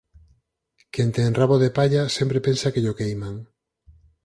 [0.93, 3.35] Quen ten rabo de palla sempre pensa que llo queiman